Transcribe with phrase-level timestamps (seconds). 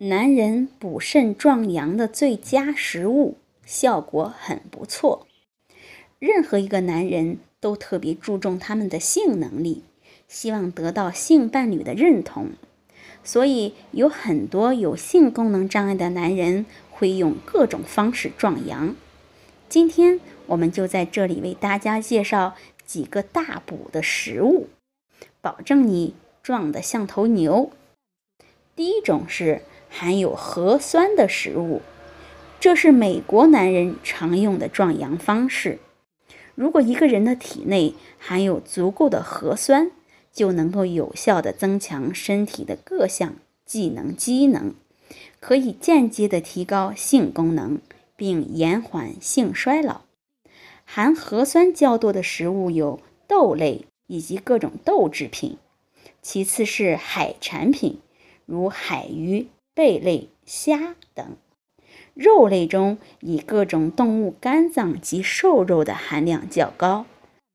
[0.00, 5.26] 男人补肾壮阳的最佳食物，效果很不错。
[6.20, 9.82] 任何一个男人都特别注重他们的性能力，
[10.28, 12.50] 希望得到性伴侣的认同，
[13.24, 18.94] 所以有很多有性功能障碍的男人会用各种方式壮阳。
[19.68, 22.54] 今天我们就在这里为大家介绍
[22.86, 24.68] 几个大补的食物，
[25.40, 27.72] 保证你壮得像头牛。
[28.76, 31.82] 第一种是含有核酸的食物，
[32.60, 35.78] 这是美国男人常用的壮阳方式。
[36.54, 39.90] 如果一个人的体内含有足够的核酸，
[40.32, 44.74] 就能够有效地增强身体的各项技能机能，
[45.40, 47.80] 可以间接地提高性功能，
[48.16, 50.02] 并延缓性衰老。
[50.84, 55.58] 含核酸较多的食物有豆类以及各种豆制品，
[56.22, 58.00] 其次是海产品，
[58.46, 59.48] 如海鱼、
[59.78, 61.36] 贝类、虾等。
[62.12, 67.06] 肉类中以各种动物肝脏及瘦肉的含量较高，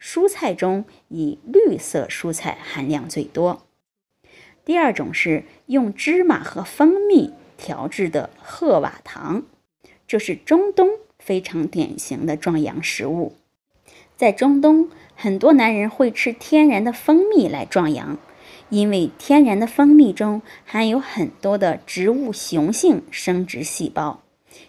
[0.00, 3.66] 蔬菜中以绿色蔬菜含量最多。
[4.64, 9.42] 第二种是用芝麻和蜂蜜调制的褐瓦糖，
[10.06, 13.34] 这是中东非常典型的壮阳食物。
[14.16, 18.18] 在中东，很多男人会吃天然的蜂蜜来壮阳，
[18.74, 24.20] 因为天然的蜂蜜中含有很多的植物雄性生殖细胞。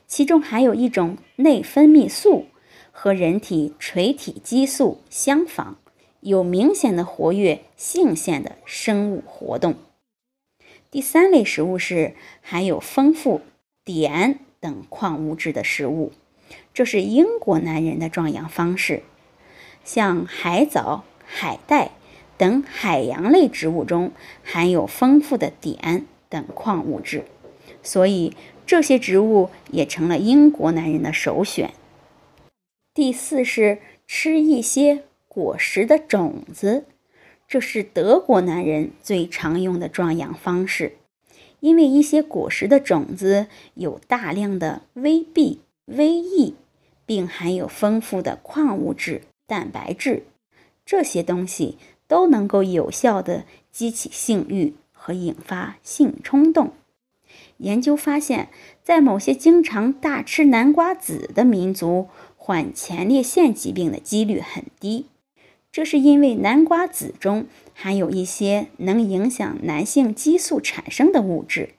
[0.05, 2.45] 其中含有一种内分泌素，
[2.91, 5.77] 和人体垂体激素相仿，
[6.19, 9.73] 有明显的活跃性腺的生物活动。
[10.91, 13.41] 第三类食物是含有丰富
[13.83, 16.11] 碘等矿物质的食物，
[16.75, 19.01] 这是英国男人的壮阳方式。
[19.83, 21.89] 像海藻、海带
[22.37, 24.11] 等海洋类植物中
[24.43, 27.25] 含有丰富的碘等矿物质，
[27.83, 28.35] 所以。
[28.67, 31.75] 这些植物也成了英国男人的首选。
[32.95, 36.85] 第四是吃一些果实的种子，
[37.47, 40.97] 这是德国男人最常用的壮阳方式。
[41.59, 43.45] 因为一些果实的种子
[43.75, 46.53] 有大量的 VB、VE，
[47.05, 50.23] 并含有丰富的矿物质、蛋白质，
[50.83, 51.77] 这些东西
[52.07, 56.73] 都能够有效的激起性欲和引发性冲动。
[57.57, 58.49] 研究发现，
[58.83, 65.05] 在某些经常大吃南瓜籽的民族，患前列腺疾病的几率很低。
[65.71, 71.71] 这是因为南瓜籽中含有一些能影响男性激素产生的物质。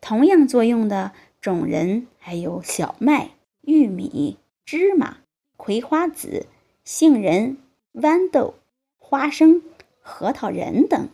[0.00, 3.30] 同样作用的种仁还有小麦、
[3.62, 5.18] 玉米、芝麻、
[5.56, 6.46] 葵花籽、
[6.84, 7.56] 杏仁、
[7.92, 8.54] 豌豆、
[9.10, 9.62] 花生、
[10.02, 11.08] 核桃仁等。